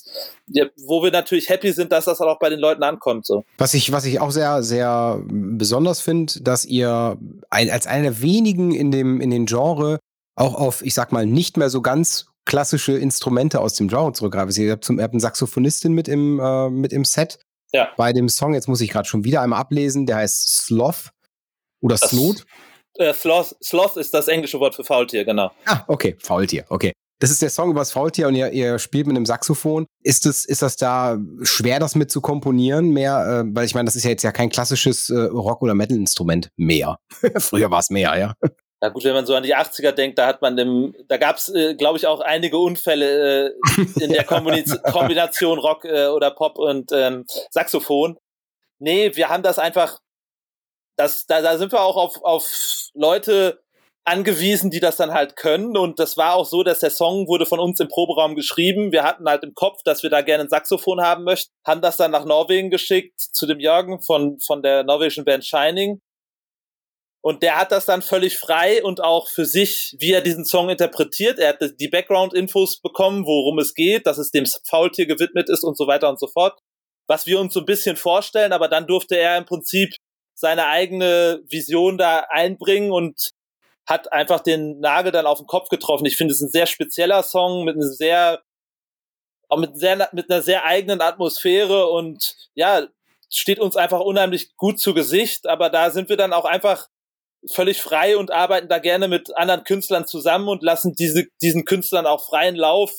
[0.48, 3.26] ja, wo wir natürlich happy sind, dass das auch bei den Leuten ankommt.
[3.26, 3.44] So.
[3.58, 7.16] Was ich, was ich auch sehr, sehr besonders finde, dass ihr
[7.48, 9.98] ein, als einer der wenigen in dem, in dem Genre
[10.34, 14.62] auch auf, ich sag mal, nicht mehr so ganz klassische Instrumente aus dem Genre zurückgreifen.
[14.62, 17.38] Ihr habt, zum, ihr habt Saxophonistin mit im, äh, mit im Set.
[17.72, 17.90] Ja.
[17.96, 21.10] Bei dem Song, jetzt muss ich gerade schon wieder einmal ablesen, der heißt Sloth
[21.82, 22.46] oder das, Sloth.
[22.94, 23.56] Äh, Sloth.
[23.62, 25.50] Sloth ist das englische Wort für Faultier, genau.
[25.66, 26.92] Ah, okay, Faultier, okay.
[27.18, 29.86] Das ist der Song über das Faultier und ihr, ihr spielt mit einem Saxophon.
[30.02, 32.90] Ist das, ist das da schwer, das mit zu komponieren?
[32.90, 35.74] Mehr, äh, weil ich meine, das ist ja jetzt ja kein klassisches äh, Rock- oder
[35.74, 36.98] Metal-Instrument mehr.
[37.38, 38.34] Früher war es mehr, ja.
[38.82, 41.36] Ja gut, wenn man so an die 80er denkt, da hat man dem, da gab
[41.36, 43.52] es, äh, glaube ich, auch einige Unfälle äh,
[44.00, 48.18] in der Kombination, Kombination Rock äh, oder Pop und ähm, Saxophon.
[48.78, 50.00] Nee, wir haben das einfach,
[50.96, 53.62] das, da, da sind wir auch auf, auf Leute
[54.06, 55.76] angewiesen, die das dann halt können.
[55.76, 58.92] Und das war auch so, dass der Song wurde von uns im Proberaum geschrieben.
[58.92, 61.96] Wir hatten halt im Kopf, dass wir da gerne ein Saxophon haben möchten, haben das
[61.96, 66.00] dann nach Norwegen geschickt zu dem Jürgen von, von der norwegischen Band Shining.
[67.26, 70.70] Und der hat das dann völlig frei und auch für sich, wie er diesen Song
[70.70, 71.40] interpretiert.
[71.40, 75.76] Er hat die Background-Infos bekommen, worum es geht, dass es dem Faultier gewidmet ist und
[75.76, 76.56] so weiter und so fort.
[77.08, 79.92] Was wir uns so ein bisschen vorstellen, aber dann durfte er im Prinzip
[80.34, 83.30] seine eigene Vision da einbringen und
[83.88, 86.06] hat einfach den Nagel dann auf den Kopf getroffen.
[86.06, 88.40] Ich finde es ein sehr spezieller Song mit einem sehr,
[89.48, 92.86] auch mit sehr, mit einer sehr eigenen Atmosphäre und ja,
[93.32, 96.86] steht uns einfach unheimlich gut zu Gesicht, aber da sind wir dann auch einfach
[97.52, 102.06] völlig frei und arbeiten da gerne mit anderen Künstlern zusammen und lassen diese, diesen Künstlern
[102.06, 102.92] auch freien Lauf,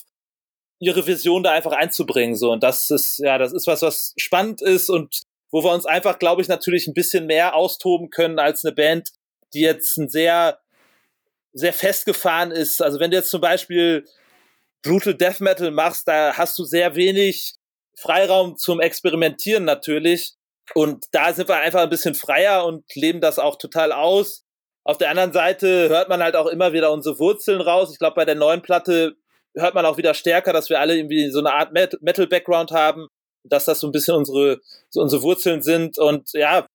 [0.79, 2.35] ihre Vision da einfach einzubringen.
[2.35, 5.21] So, und das ist, ja, das ist was, was spannend ist und
[5.51, 9.09] wo wir uns einfach, glaube ich, natürlich ein bisschen mehr austoben können als eine Band,
[9.53, 10.59] die jetzt ein sehr,
[11.53, 12.81] sehr festgefahren ist.
[12.81, 14.05] Also wenn du jetzt zum Beispiel
[14.83, 17.55] Brutal Death Metal machst, da hast du sehr wenig
[17.97, 20.33] Freiraum zum Experimentieren natürlich.
[20.73, 24.43] Und da sind wir einfach ein bisschen freier und leben das auch total aus.
[24.83, 27.91] Auf der anderen Seite hört man halt auch immer wieder unsere Wurzeln raus.
[27.91, 29.15] Ich glaube, bei der neuen Platte
[29.55, 33.07] hört man auch wieder stärker, dass wir alle irgendwie so eine Art Metal-Background haben,
[33.43, 35.97] dass das so ein bisschen unsere, so unsere Wurzeln sind.
[35.97, 36.67] Und ja,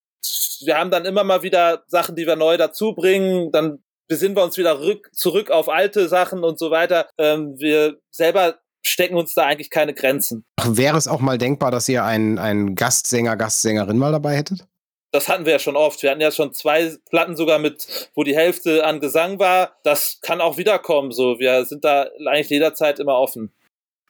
[0.64, 3.50] wir haben dann immer mal wieder Sachen, die wir neu dazu bringen.
[3.52, 7.08] Dann besinnen wir uns wieder rück, zurück auf alte Sachen und so weiter.
[7.18, 10.44] Ähm, wir selber stecken uns da eigentlich keine Grenzen.
[10.62, 14.66] Wäre es auch mal denkbar, dass ihr einen, einen Gastsänger, Gastsängerin mal dabei hättet?
[15.12, 16.02] Das hatten wir ja schon oft.
[16.02, 19.76] Wir hatten ja schon zwei Platten sogar mit, wo die Hälfte an Gesang war.
[19.84, 21.12] Das kann auch wiederkommen.
[21.12, 23.52] So, wir sind da eigentlich jederzeit immer offen.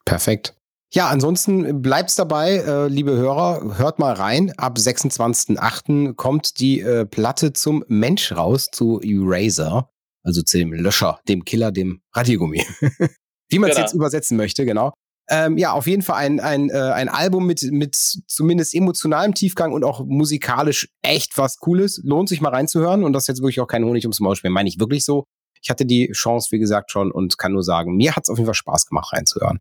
[0.05, 0.55] Perfekt.
[0.95, 4.53] Ja, ansonsten bleibt's dabei, äh, liebe Hörer, hört mal rein.
[4.59, 6.15] Ab 26.08.
[6.15, 9.89] kommt die äh, Platte zum Mensch raus, zu Eraser,
[10.23, 12.65] also zu dem Löscher, dem Killer, dem Radiergummi.
[13.53, 13.87] Wie man es genau.
[13.87, 14.93] jetzt übersetzen möchte, genau.
[15.29, 19.73] Ähm, ja, auf jeden Fall ein, ein, äh, ein Album mit, mit zumindest emotionalem Tiefgang
[19.73, 22.01] und auch musikalisch echt was Cooles.
[22.05, 24.53] Lohnt sich mal reinzuhören und das ist jetzt wirklich auch kein Honig ums Maul spielen,
[24.53, 25.25] meine ich wirklich so.
[25.63, 28.39] Ich hatte die Chance, wie gesagt, schon und kann nur sagen, mir hat es auf
[28.39, 29.61] jeden Fall Spaß gemacht, reinzuhören.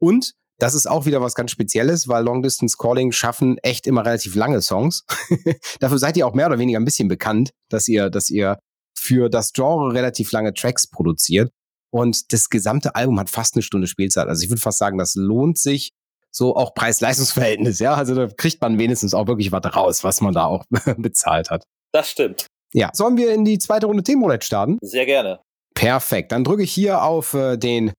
[0.00, 4.06] Und das ist auch wieder was ganz Spezielles, weil Long Distance Calling schaffen echt immer
[4.06, 5.04] relativ lange Songs.
[5.80, 8.58] Dafür seid ihr auch mehr oder weniger ein bisschen bekannt, dass ihr, dass ihr
[8.96, 11.52] für das Genre relativ lange Tracks produziert.
[11.94, 14.26] Und das gesamte Album hat fast eine Stunde Spielzeit.
[14.26, 15.92] Also ich würde fast sagen, das lohnt sich
[16.32, 17.94] so auch Preis-Leistungs-Verhältnis, ja.
[17.94, 20.64] Also da kriegt man wenigstens auch wirklich was raus, was man da auch
[20.96, 21.62] bezahlt hat.
[21.92, 22.46] Das stimmt.
[22.72, 24.78] Ja, sollen wir in die zweite Runde Themenroulette starten?
[24.82, 25.38] Sehr gerne.
[25.76, 26.32] Perfekt.
[26.32, 27.92] Dann drücke ich hier auf äh, den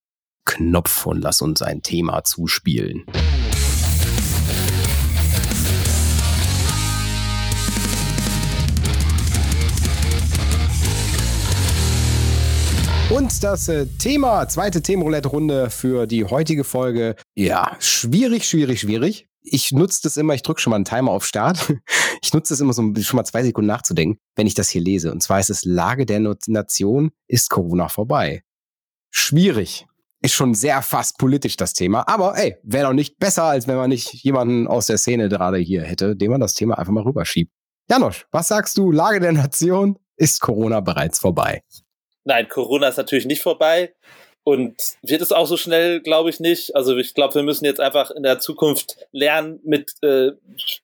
[0.44, 3.06] Knopf und lass uns ein Thema zuspielen.
[13.12, 17.16] Und das äh, Thema, zweite Themenroulette-Runde für die heutige Folge.
[17.36, 19.28] Ja, schwierig, schwierig, schwierig.
[19.44, 21.74] Ich nutze das immer, ich drücke schon mal einen Timer auf Start.
[22.24, 25.12] Ich nutze das immer so schon mal zwei Sekunden nachzudenken, wenn ich das hier lese.
[25.12, 28.42] Und zwar ist es Lage der Nation, ist Corona vorbei.
[29.12, 29.86] Schwierig.
[30.24, 32.08] Ist schon sehr fast politisch das Thema.
[32.08, 35.60] Aber ey, wäre doch nicht besser, als wenn man nicht jemanden aus der Szene gerade
[35.60, 37.52] hier hätte, dem man das Thema einfach mal rüberschiebt.
[37.92, 38.92] Janosch, was sagst du?
[38.92, 41.62] Lage der Nation, ist Corona bereits vorbei?
[42.26, 43.94] Nein, Corona ist natürlich nicht vorbei
[44.46, 46.76] und wird es auch so schnell, glaube ich, nicht.
[46.76, 50.34] Also ich glaube, wir müssen jetzt einfach in der Zukunft lernen, mit äh,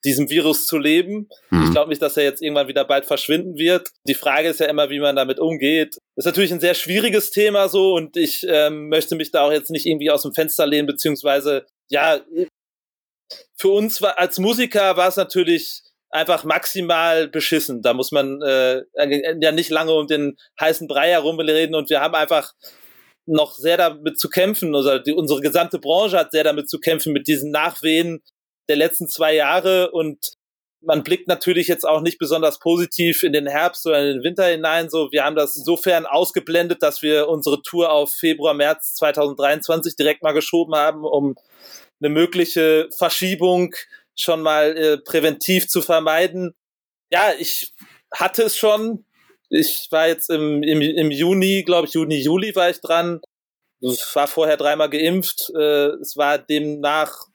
[0.04, 1.30] diesem Virus zu leben.
[1.51, 1.65] Mhm.
[1.65, 3.89] Ich glaube nicht, dass er jetzt irgendwann wieder bald verschwinden wird.
[4.08, 5.97] Die Frage ist ja immer, wie man damit umgeht.
[6.15, 9.51] Das ist natürlich ein sehr schwieriges Thema so und ich ähm, möchte mich da auch
[9.51, 12.19] jetzt nicht irgendwie aus dem Fenster lehnen, beziehungsweise ja,
[13.56, 17.82] für uns war, als Musiker war es natürlich einfach maximal beschissen.
[17.82, 18.84] Da muss man äh,
[19.39, 22.54] ja nicht lange um den heißen Brei herumreden und wir haben einfach
[23.26, 27.13] noch sehr damit zu kämpfen, also die, unsere gesamte Branche hat sehr damit zu kämpfen
[27.13, 28.21] mit diesen Nachwehen
[28.67, 30.17] der letzten zwei Jahre und
[30.84, 34.45] man blickt natürlich jetzt auch nicht besonders positiv in den Herbst oder in den Winter
[34.45, 34.89] hinein.
[34.89, 40.24] So, wir haben das insofern ausgeblendet, dass wir unsere Tour auf Februar, März 2023 direkt
[40.24, 41.36] mal geschoben haben, um
[42.02, 43.76] eine mögliche Verschiebung
[44.21, 46.53] schon mal äh, präventiv zu vermeiden.
[47.12, 47.73] Ja, ich
[48.13, 49.05] hatte es schon.
[49.49, 53.19] Ich war jetzt im, im, im Juni, glaube ich, Juni, Juli war ich dran.
[53.81, 55.51] Ich war vorher dreimal geimpft.
[55.55, 57.27] Äh, es war demnach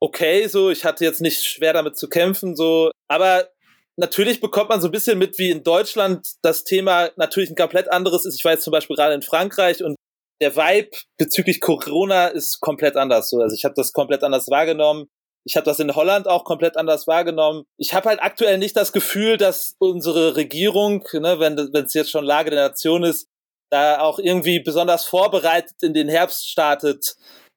[0.00, 0.70] okay, so.
[0.70, 2.90] Ich hatte jetzt nicht schwer damit zu kämpfen, so.
[3.08, 3.48] Aber
[3.96, 7.90] natürlich bekommt man so ein bisschen mit, wie in Deutschland das Thema natürlich ein komplett
[7.90, 8.36] anderes ist.
[8.36, 9.96] Ich war jetzt zum Beispiel gerade in Frankreich und
[10.40, 13.28] der Vibe bezüglich Corona ist komplett anders.
[13.28, 13.40] So.
[13.40, 15.08] Also ich habe das komplett anders wahrgenommen
[15.44, 17.64] Ich habe das in Holland auch komplett anders wahrgenommen.
[17.78, 22.24] Ich habe halt aktuell nicht das Gefühl, dass unsere Regierung, ne, wenn es jetzt schon
[22.24, 23.28] Lage der Nation ist,
[23.70, 27.16] da auch irgendwie besonders vorbereitet in den Herbst startet.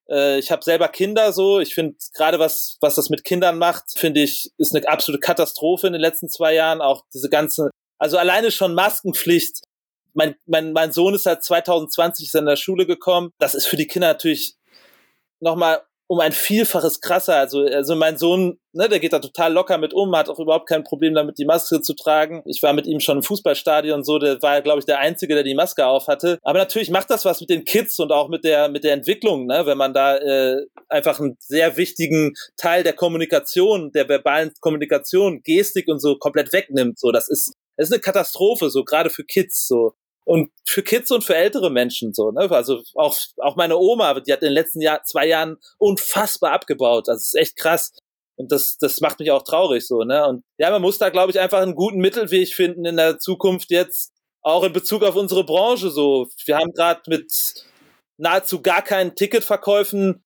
[0.10, 1.60] Äh, ich habe selber Kinder so.
[1.60, 5.88] Ich finde gerade was, was das mit Kindern macht, finde ich, ist eine absolute Katastrophe
[5.88, 6.82] in den letzten zwei Jahren.
[6.82, 9.62] Auch diese ganze, also alleine schon Maskenpflicht.
[10.14, 13.32] Mein, mein, mein Sohn ist seit 2020 ist in der Schule gekommen.
[13.40, 14.56] Das ist für die Kinder natürlich
[15.40, 17.38] nochmal um ein Vielfaches krasser.
[17.38, 20.68] Also, also mein Sohn, ne, der geht da total locker mit um, hat auch überhaupt
[20.68, 22.42] kein Problem damit, die Maske zu tragen.
[22.44, 25.46] Ich war mit ihm schon im Fußballstadion so, der war, glaube ich, der Einzige, der
[25.46, 26.38] die Maske auf hatte.
[26.42, 29.46] Aber natürlich macht das was mit den Kids und auch mit der, mit der Entwicklung,
[29.46, 35.42] ne, wenn man da äh, einfach einen sehr wichtigen Teil der Kommunikation, der verbalen Kommunikation,
[35.44, 37.00] Gestik und so komplett wegnimmt.
[37.00, 39.66] So, das ist, das ist eine Katastrophe, so gerade für Kids.
[39.66, 39.94] So,
[40.24, 42.50] und für Kids und für ältere Menschen so, ne?
[42.52, 47.08] Also auch, auch meine Oma, die hat in den letzten Jahr, zwei Jahren unfassbar abgebaut.
[47.08, 47.94] Das ist echt krass.
[48.36, 50.26] Und das, das macht mich auch traurig so, ne?
[50.28, 53.72] Und ja, man muss da, glaube ich, einfach einen guten Mittelweg finden in der Zukunft
[53.72, 56.28] jetzt, auch in Bezug auf unsere Branche so.
[56.46, 57.32] Wir haben gerade mit
[58.18, 60.24] nahezu gar keinen Ticketverkäufen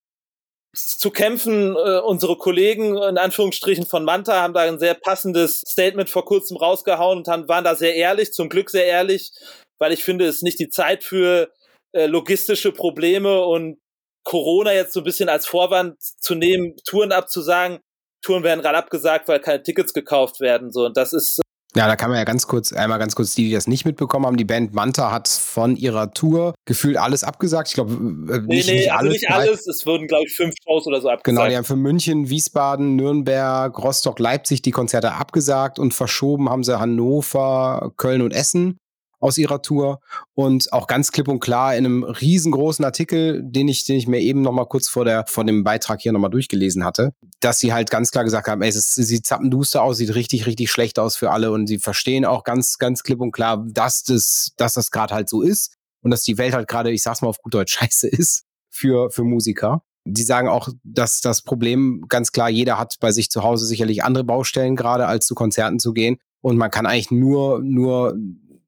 [0.73, 1.75] zu kämpfen.
[1.75, 6.57] Äh, unsere Kollegen in Anführungsstrichen von Manta haben da ein sehr passendes Statement vor kurzem
[6.57, 9.31] rausgehauen und haben, waren da sehr ehrlich, zum Glück sehr ehrlich
[9.79, 11.51] weil ich finde, es ist nicht die Zeit für
[11.93, 13.77] äh, logistische Probleme und
[14.23, 17.79] Corona jetzt so ein bisschen als Vorwand zu nehmen, Touren abzusagen.
[18.21, 20.71] Touren werden gerade abgesagt, weil keine Tickets gekauft werden.
[20.71, 21.39] So, und das ist
[21.75, 24.25] ja, da kann man ja ganz kurz, einmal ganz kurz, die, die das nicht mitbekommen
[24.25, 27.67] haben, die Band Manta hat von ihrer Tour gefühlt alles abgesagt.
[27.67, 29.13] Ich glaube, äh, nee, nicht, nee, nicht also alles.
[29.13, 29.67] nicht alles.
[29.67, 31.25] Es wurden, glaube ich, fünf Shows oder so abgesagt.
[31.25, 36.63] Genau, die haben für München, Wiesbaden, Nürnberg, Rostock, Leipzig die Konzerte abgesagt und verschoben haben
[36.63, 38.77] sie Hannover, Köln und Essen
[39.25, 40.01] aus ihrer Tour
[40.35, 44.19] und auch ganz klipp und klar in einem riesengroßen Artikel, den ich, den ich mir
[44.19, 47.57] eben noch mal kurz vor der, vor dem Beitrag hier noch mal durchgelesen hatte, dass
[47.57, 50.99] sie halt ganz klar gesagt haben, ey, es, sieht zappenduster aus, sieht richtig, richtig schlecht
[50.99, 54.75] aus für alle und sie verstehen auch ganz, ganz klipp und klar, dass das, dass
[54.75, 57.39] das gerade halt so ist und dass die Welt halt gerade, ich sag's mal auf
[57.39, 59.81] gut Deutsch, scheiße ist für, für Musiker.
[60.07, 64.03] Die sagen auch, dass das Problem ganz klar, jeder hat bei sich zu Hause sicherlich
[64.03, 66.17] andere Baustellen gerade, als zu Konzerten zu gehen.
[66.41, 68.15] Und man kann eigentlich nur, nur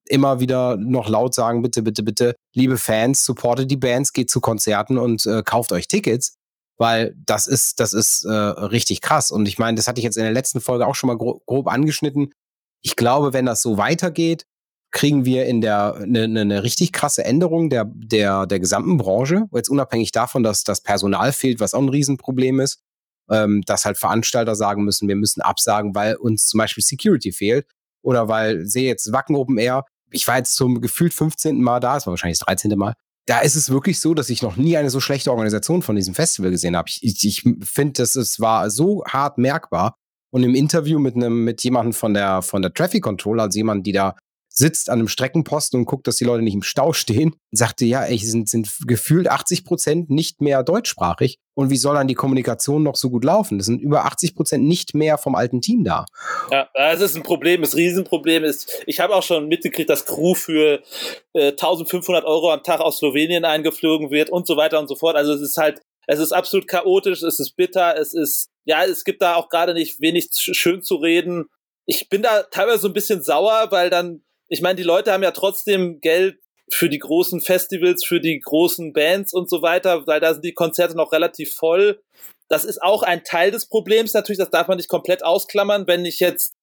[0.08, 4.41] immer wieder noch laut sagen, bitte, bitte, bitte, liebe Fans, supportet die Bands, geht zu
[4.41, 6.36] Konzerten und äh, kauft euch Tickets,
[6.78, 9.32] weil das ist, das ist äh, richtig krass.
[9.32, 11.46] Und ich meine, das hatte ich jetzt in der letzten Folge auch schon mal grob,
[11.46, 12.32] grob angeschnitten.
[12.82, 14.46] Ich glaube, wenn das so weitergeht,
[14.91, 19.46] kriegen wir in der eine ne, ne richtig krasse Änderung der, der, der gesamten Branche.
[19.54, 22.80] Jetzt unabhängig davon, dass das Personal fehlt, was auch ein Riesenproblem ist,
[23.30, 27.67] ähm, dass halt Veranstalter sagen müssen, wir müssen absagen, weil uns zum Beispiel Security fehlt
[28.02, 31.62] oder weil sehe jetzt Wacken Open Air, ich war jetzt zum gefühlt 15.
[31.62, 32.78] Mal da, es war wahrscheinlich das 13.
[32.78, 32.93] Mal.
[33.26, 36.15] Da ist es wirklich so, dass ich noch nie eine so schlechte Organisation von diesem
[36.15, 36.89] Festival gesehen habe.
[36.89, 39.96] Ich, ich, ich finde, dass es war so hart merkbar.
[40.30, 43.88] Und im Interview mit einem, mit jemandem von der, von der Traffic Control, also jemand,
[43.88, 44.15] die da
[44.58, 48.04] sitzt an einem Streckenposten und guckt, dass die Leute nicht im Stau stehen, sagte, ja,
[48.04, 51.38] ey, sind, sind gefühlt 80 Prozent nicht mehr deutschsprachig.
[51.54, 53.60] Und wie soll dann die Kommunikation noch so gut laufen?
[53.60, 56.06] Das sind über 80 Prozent nicht mehr vom alten Team da.
[56.52, 60.34] Ja, das ist ein Problem, das Riesenproblem ist, ich habe auch schon mitgekriegt, dass Crew
[60.34, 60.82] für
[61.34, 65.15] äh, 1500 Euro am Tag aus Slowenien eingeflogen wird und so weiter und so fort.
[65.15, 69.04] Also es ist halt, es ist absolut chaotisch, es ist bitter, es ist, ja, es
[69.04, 71.46] gibt da auch gerade nicht wenig schön zu reden.
[71.86, 75.24] Ich bin da teilweise so ein bisschen sauer, weil dann ich meine, die Leute haben
[75.24, 76.40] ja trotzdem Geld
[76.72, 80.54] für die großen Festivals, für die großen Bands und so weiter, weil da sind die
[80.54, 82.02] Konzerte noch relativ voll.
[82.50, 85.88] Das ist auch ein Teil des Problems natürlich, das darf man nicht komplett ausklammern.
[85.88, 86.56] Wenn ich jetzt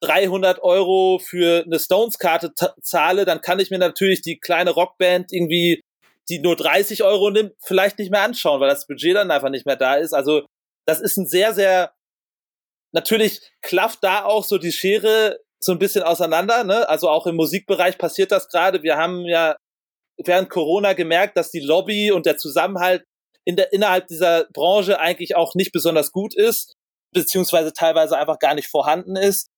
[0.00, 2.52] 300 Euro für eine Stones-Karte
[2.82, 5.82] zahle, dann kann ich mir natürlich die kleine Rockband irgendwie,
[6.28, 9.66] die nur 30 Euro nimmt, vielleicht nicht mehr anschauen, weil das Budget dann einfach nicht
[9.66, 10.12] mehr da ist.
[10.12, 10.46] Also
[10.86, 11.92] das ist ein sehr, sehr,
[12.92, 16.64] natürlich klafft da auch so die Schere so ein bisschen auseinander.
[16.64, 16.88] Ne?
[16.88, 18.82] Also auch im Musikbereich passiert das gerade.
[18.82, 19.56] Wir haben ja
[20.24, 23.04] während Corona gemerkt, dass die Lobby und der Zusammenhalt
[23.44, 26.74] in der, innerhalb dieser Branche eigentlich auch nicht besonders gut ist,
[27.12, 29.48] beziehungsweise teilweise einfach gar nicht vorhanden ist.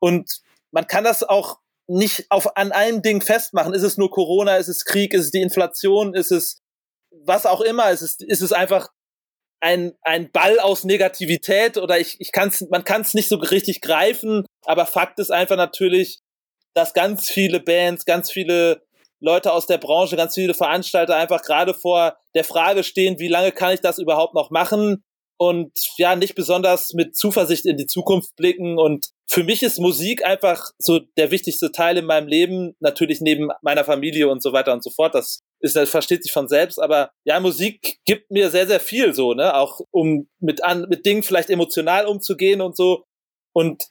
[0.00, 3.74] Und man kann das auch nicht auf, an einem Ding festmachen.
[3.74, 4.56] Ist es nur Corona?
[4.56, 5.12] Ist es Krieg?
[5.12, 6.14] Ist es die Inflation?
[6.14, 6.58] Ist es
[7.24, 7.90] was auch immer?
[7.90, 8.88] Ist es, ist es einfach
[9.60, 13.80] ein, ein Ball aus Negativität oder ich, ich kann's, man kann es nicht so richtig
[13.80, 16.20] greifen, aber Fakt ist einfach natürlich,
[16.74, 18.82] dass ganz viele Bands, ganz viele
[19.20, 23.52] Leute aus der Branche, ganz viele Veranstalter einfach gerade vor der Frage stehen, wie lange
[23.52, 25.02] kann ich das überhaupt noch machen?
[25.36, 28.78] und ja, nicht besonders mit Zuversicht in die Zukunft blicken.
[28.78, 33.48] Und für mich ist Musik einfach so der wichtigste Teil in meinem Leben, natürlich neben
[33.62, 35.14] meiner Familie und so weiter und so fort.
[35.14, 39.14] Das ist, das versteht sich von selbst, aber ja, Musik gibt mir sehr, sehr viel
[39.14, 39.54] so, ne?
[39.54, 43.04] Auch um mit an, mit Dingen vielleicht emotional umzugehen und so.
[43.52, 43.84] Und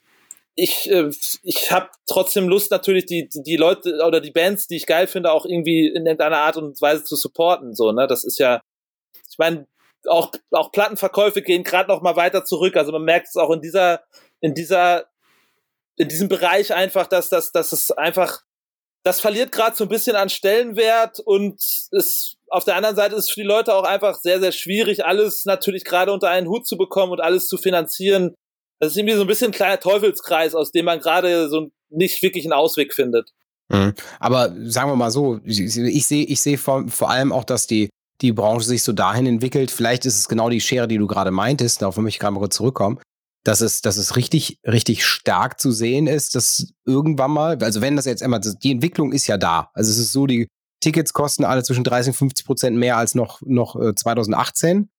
[0.55, 1.09] ich, äh,
[1.41, 5.31] ich habe trotzdem Lust, natürlich die, die Leute oder die Bands, die ich geil finde,
[5.31, 7.73] auch irgendwie in irgendeiner Art und Weise zu supporten.
[7.73, 8.07] So, ne?
[8.07, 8.61] Das ist ja,
[9.29, 9.67] ich meine,
[10.07, 12.75] auch, auch Plattenverkäufe gehen gerade noch mal weiter zurück.
[12.75, 14.03] Also man merkt es auch in dieser,
[14.41, 15.05] in dieser,
[15.95, 18.41] in diesem Bereich einfach, dass, dass, dass es einfach,
[19.03, 21.61] das verliert gerade so ein bisschen an Stellenwert und
[21.91, 25.05] es auf der anderen Seite ist es für die Leute auch einfach sehr, sehr schwierig,
[25.05, 28.35] alles natürlich gerade unter einen Hut zu bekommen und alles zu finanzieren.
[28.79, 32.21] Das ist irgendwie so ein bisschen ein kleiner Teufelskreis, aus dem man gerade so nicht
[32.21, 33.31] wirklich einen Ausweg findet.
[33.69, 33.93] Mhm.
[34.19, 37.89] Aber sagen wir mal so, ich, sehe ich sehe vor, vor allem auch, dass die,
[38.21, 39.71] die Branche sich so dahin entwickelt.
[39.71, 42.39] Vielleicht ist es genau die Schere, die du gerade meintest, darauf möchte ich gerade mal
[42.39, 42.99] kurz zurückkommen,
[43.43, 47.95] dass es, dass es richtig, richtig stark zu sehen ist, dass irgendwann mal, also wenn
[47.95, 49.69] das jetzt immer, die Entwicklung ist ja da.
[49.73, 50.47] Also es ist so, die
[50.81, 54.89] Tickets kosten alle zwischen 30 und 50 Prozent mehr als noch, noch 2018.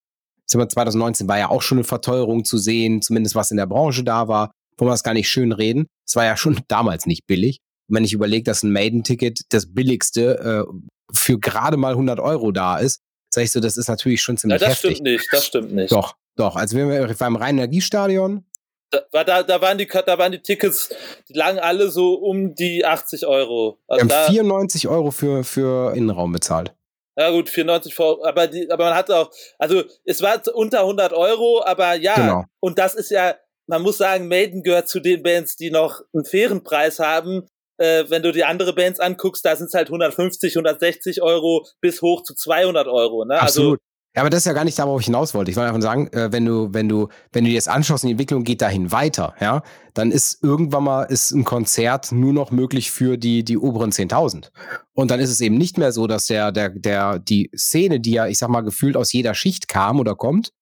[0.47, 4.29] 2019 war ja auch schon eine Verteuerung zu sehen, zumindest was in der Branche da
[4.29, 4.53] war.
[4.77, 5.87] Wollen wir das gar nicht schön reden.
[6.07, 7.59] Es war ja schon damals nicht billig.
[7.89, 10.75] Und wenn ich überlege, dass ein Maiden-Ticket das billigste äh,
[11.13, 14.61] für gerade mal 100 Euro da ist, sag ich so, das ist natürlich schon ziemlich
[14.61, 14.97] ja, das heftig.
[14.97, 15.93] stimmt nicht, das stimmt nicht.
[15.93, 16.57] Doch, doch.
[16.57, 18.45] Also wir waren im Rhein-Energiestadion.
[18.91, 20.91] Da, da, da, waren die, da waren die Tickets,
[21.29, 23.79] die lagen alle so um die 80 Euro.
[23.89, 26.73] Also wir haben 94 Euro für, für Innenraum bezahlt.
[27.17, 31.13] Ja gut, 94 vor, aber die, aber man hat auch, also es war unter 100
[31.13, 32.45] Euro, aber ja, Genau.
[32.61, 36.25] und das ist ja, man muss sagen, Maiden gehört zu den Bands, die noch einen
[36.25, 37.47] fairen Preis haben.
[37.77, 42.03] Äh, wenn du die andere Bands anguckst, da sind es halt 150, 160 Euro bis
[42.03, 43.25] hoch zu 200 Euro.
[43.25, 43.35] Ne?
[43.35, 43.81] Also Absolut.
[44.15, 45.51] Ja, aber das ist ja gar nicht da, worauf ich hinaus wollte.
[45.51, 48.09] Ich wollte einfach sagen, äh, wenn du, wenn du, wenn du dir das anschaust und
[48.09, 52.53] die Entwicklung geht dahin weiter, ja, dann ist irgendwann mal ist ein Konzert nur noch
[52.53, 54.51] möglich für die, die oberen 10.000.
[54.93, 58.13] Und dann ist es eben nicht mehr so, dass der, der, der, die Szene, die
[58.13, 60.53] ja, ich sag mal, gefühlt aus jeder Schicht kam oder kommt,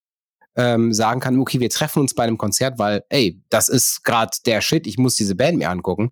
[0.56, 4.36] ähm, sagen kann, okay, wir treffen uns bei einem Konzert, weil, ey, das ist gerade
[4.46, 6.10] der Shit, ich muss diese Band mir angucken.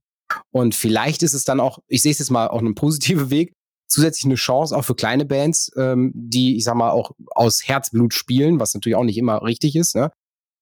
[0.51, 3.55] Und vielleicht ist es dann auch, ich sehe es jetzt mal auf einem positiven Weg,
[3.91, 8.15] zusätzlich eine Chance auch für kleine Bands, ähm, die, ich sag mal, auch aus Herzblut
[8.15, 10.13] spielen, was natürlich auch nicht immer richtig ist, ne?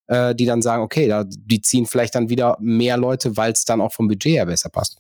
[0.07, 3.65] Äh, die dann sagen, okay, da, die ziehen vielleicht dann wieder mehr Leute, weil es
[3.65, 4.99] dann auch vom Budget her besser passt.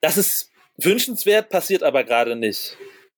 [0.00, 2.76] das ist wünschenswert, passiert aber gerade nicht.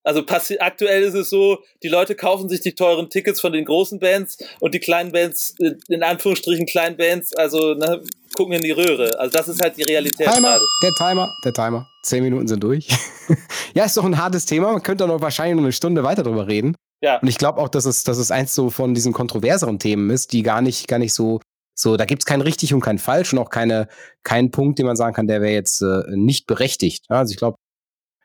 [0.09, 0.25] Also
[0.61, 4.39] aktuell ist es so, die Leute kaufen sich die teuren Tickets von den großen Bands
[4.59, 8.03] und die kleinen Bands, äh, in Anführungsstrichen kleinen Bands, also ne,
[8.35, 9.11] gucken in die Röhre.
[9.21, 10.65] Also das ist halt die Realität Timer, gerade.
[10.83, 11.87] der Timer, der Timer.
[12.03, 12.89] Zehn Minuten sind durch.
[13.75, 14.73] ja, ist doch ein hartes Thema.
[14.73, 16.75] Man könnte doch noch wahrscheinlich noch eine Stunde weiter drüber reden.
[17.03, 17.19] Ja.
[17.21, 20.33] Und ich glaube auch, dass es, dass es eins so von diesen kontroverseren Themen ist,
[20.33, 21.41] die gar nicht, gar nicht so,
[21.75, 23.89] so, da gibt's kein richtig und kein falsch und auch keine,
[24.23, 27.05] keinen Punkt, den man sagen kann, der wäre jetzt äh, nicht berechtigt.
[27.11, 27.58] Ja, also ich glaube,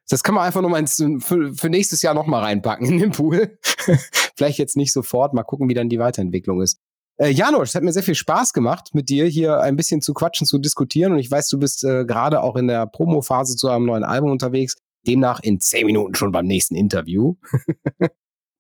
[0.10, 3.12] das kann man einfach nur mal ins, für, für nächstes Jahr nochmal reinpacken in den
[3.12, 3.58] Pool.
[4.36, 6.80] Vielleicht jetzt nicht sofort, mal gucken, wie dann die Weiterentwicklung ist.
[7.18, 10.14] Äh, Janosch, es hat mir sehr viel Spaß gemacht, mit dir hier ein bisschen zu
[10.14, 11.14] quatschen, zu diskutieren.
[11.14, 14.32] Und ich weiß, du bist äh, gerade auch in der Promo-Phase zu einem neuen Album
[14.32, 14.76] unterwegs.
[15.06, 17.36] Demnach in zehn Minuten schon beim nächsten Interview.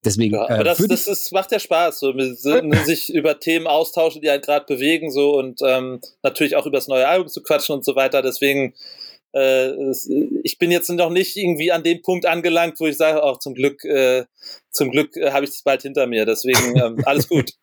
[0.06, 0.36] Deswegen.
[0.36, 2.13] Ja, aber äh, das, das ist, macht ja Spaß, so
[2.86, 6.88] sich über Themen austauschen, die einen gerade bewegen, so und ähm, natürlich auch über das
[6.88, 8.21] neue Album zu quatschen und so weiter.
[8.21, 13.23] Deswegen, es- ich bin jetzt noch nicht irgendwie an dem Punkt angelangt, wo ich sage,
[13.23, 14.25] auch zum Glück, äh,
[14.69, 16.25] zum Glück äh, habe ich das bald hinter mir.
[16.25, 17.53] Deswegen ähm, alles gut.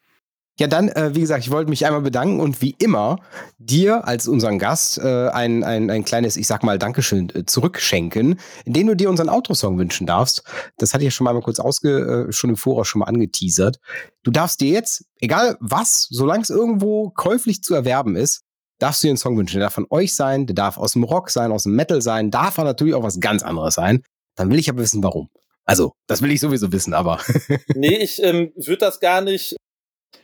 [0.61, 3.21] Ja, dann, äh, wie gesagt, ich wollte mich einmal bedanken und wie immer
[3.57, 8.39] dir als unseren Gast äh, ein, ein, ein kleines, ich sag mal, Dankeschön äh, zurückschenken,
[8.67, 10.43] indem du dir unseren Outro-Song wünschen darfst.
[10.77, 13.81] Das hatte ich ja schon mal kurz ausge, äh, schon im Voraus schon mal angeteasert.
[14.23, 18.43] Du darfst dir jetzt, egal was, solange es irgendwo käuflich zu erwerben ist,
[18.81, 19.59] darfst du dir einen Song wünschen.
[19.59, 22.31] Der darf von euch sein, der darf aus dem Rock sein, aus dem Metal sein,
[22.31, 24.03] darf aber natürlich auch was ganz anderes sein.
[24.37, 25.29] Dann will ich aber wissen, warum.
[25.65, 27.21] Also, das will ich sowieso wissen, aber
[27.75, 29.55] Nee, ich ähm, würde das gar nicht,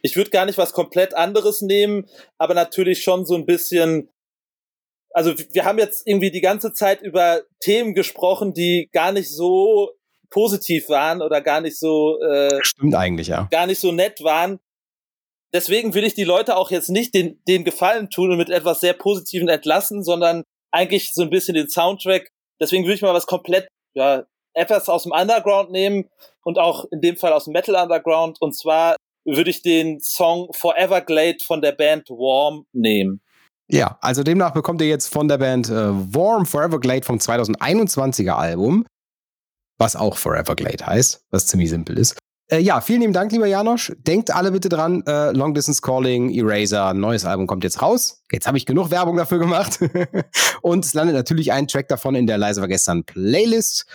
[0.02, 2.06] ich würde gar nicht was komplett anderes nehmen,
[2.38, 4.08] aber natürlich schon so ein bisschen,
[5.10, 9.90] also wir haben jetzt irgendwie die ganze Zeit über Themen gesprochen, die gar nicht so
[10.30, 13.48] positiv waren oder gar nicht so, äh, stimmt eigentlich, ja.
[13.50, 14.58] gar nicht so nett waren.
[15.54, 18.80] Deswegen will ich die Leute auch jetzt nicht den, den Gefallen tun und mit etwas
[18.80, 22.28] sehr Positiven entlassen, sondern eigentlich so ein bisschen den Soundtrack.
[22.60, 24.24] Deswegen würde ich mal was komplett, ja,
[24.54, 26.08] etwas aus dem Underground nehmen
[26.42, 28.38] und auch in dem Fall aus dem Metal Underground.
[28.40, 33.20] Und zwar würde ich den Song Forever Glade von der Band Warm nehmen.
[33.68, 38.32] Ja, also demnach bekommt ihr jetzt von der Band äh, Warm Forever Glade vom 2021er
[38.32, 38.86] Album,
[39.78, 42.16] was auch Forever Glade heißt, was ziemlich simpel ist.
[42.48, 43.92] Äh, ja, vielen lieben Dank, lieber Janosch.
[43.98, 48.22] Denkt alle bitte dran, äh, Long Distance Calling, Eraser, neues Album kommt jetzt raus.
[48.30, 49.80] Jetzt habe ich genug Werbung dafür gemacht.
[50.62, 53.86] Und es landet natürlich ein Track davon in der Leise war gestern Playlist.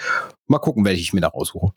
[0.47, 1.72] Mal gucken, welche ich mir da raussuche.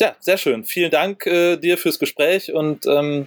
[0.00, 0.64] Ja, sehr schön.
[0.64, 3.26] Vielen Dank äh, dir fürs Gespräch und ähm,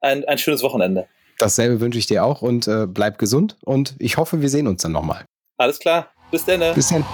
[0.00, 1.06] ein, ein schönes Wochenende.
[1.38, 4.82] Dasselbe wünsche ich dir auch und äh, bleib gesund und ich hoffe, wir sehen uns
[4.82, 5.24] dann nochmal.
[5.56, 6.12] Alles klar.
[6.30, 6.74] Bis dann.
[6.74, 7.04] Bis dann.